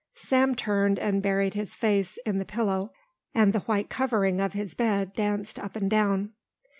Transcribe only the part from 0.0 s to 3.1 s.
Sam turned and buried his face in the pillow